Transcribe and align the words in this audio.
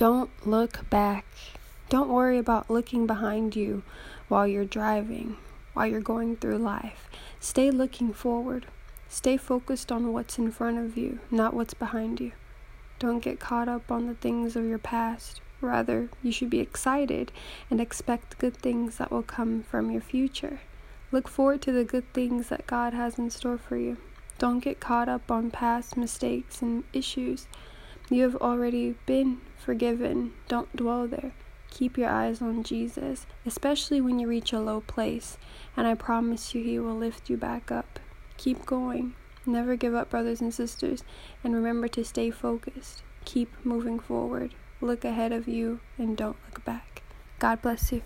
Don't 0.00 0.30
look 0.46 0.88
back. 0.88 1.26
Don't 1.90 2.08
worry 2.08 2.38
about 2.38 2.70
looking 2.70 3.06
behind 3.06 3.54
you 3.54 3.82
while 4.28 4.46
you're 4.46 4.64
driving, 4.64 5.36
while 5.74 5.86
you're 5.86 6.00
going 6.00 6.36
through 6.36 6.56
life. 6.56 7.10
Stay 7.38 7.70
looking 7.70 8.14
forward. 8.14 8.64
Stay 9.10 9.36
focused 9.36 9.92
on 9.92 10.14
what's 10.14 10.38
in 10.38 10.52
front 10.52 10.78
of 10.78 10.96
you, 10.96 11.18
not 11.30 11.52
what's 11.52 11.74
behind 11.74 12.18
you. 12.18 12.32
Don't 12.98 13.22
get 13.22 13.40
caught 13.40 13.68
up 13.68 13.92
on 13.92 14.06
the 14.06 14.14
things 14.14 14.56
of 14.56 14.64
your 14.64 14.78
past. 14.78 15.42
Rather, 15.60 16.08
you 16.22 16.32
should 16.32 16.48
be 16.48 16.60
excited 16.60 17.30
and 17.70 17.78
expect 17.78 18.38
good 18.38 18.56
things 18.56 18.96
that 18.96 19.10
will 19.10 19.22
come 19.22 19.64
from 19.64 19.90
your 19.90 20.00
future. 20.00 20.60
Look 21.12 21.28
forward 21.28 21.60
to 21.60 21.72
the 21.72 21.84
good 21.84 22.10
things 22.14 22.48
that 22.48 22.66
God 22.66 22.94
has 22.94 23.18
in 23.18 23.28
store 23.28 23.58
for 23.58 23.76
you. 23.76 23.98
Don't 24.38 24.60
get 24.60 24.80
caught 24.80 25.10
up 25.10 25.30
on 25.30 25.50
past 25.50 25.98
mistakes 25.98 26.62
and 26.62 26.84
issues. 26.94 27.46
You 28.12 28.24
have 28.24 28.36
already 28.36 28.96
been 29.06 29.40
forgiven. 29.56 30.32
Don't 30.48 30.74
dwell 30.74 31.06
there. 31.06 31.32
Keep 31.70 31.96
your 31.96 32.10
eyes 32.10 32.42
on 32.42 32.64
Jesus, 32.64 33.24
especially 33.46 34.00
when 34.00 34.18
you 34.18 34.26
reach 34.26 34.52
a 34.52 34.58
low 34.58 34.80
place, 34.80 35.38
and 35.76 35.86
I 35.86 35.94
promise 35.94 36.52
you, 36.52 36.64
He 36.64 36.80
will 36.80 36.96
lift 36.96 37.30
you 37.30 37.36
back 37.36 37.70
up. 37.70 38.00
Keep 38.36 38.66
going. 38.66 39.14
Never 39.46 39.76
give 39.76 39.94
up, 39.94 40.10
brothers 40.10 40.40
and 40.40 40.52
sisters, 40.52 41.04
and 41.44 41.54
remember 41.54 41.86
to 41.88 42.04
stay 42.04 42.30
focused. 42.30 43.04
Keep 43.24 43.64
moving 43.64 44.00
forward. 44.00 44.54
Look 44.80 45.04
ahead 45.04 45.32
of 45.32 45.46
you 45.46 45.78
and 45.96 46.16
don't 46.16 46.36
look 46.46 46.64
back. 46.64 47.02
God 47.38 47.62
bless 47.62 47.92
you. 47.92 48.02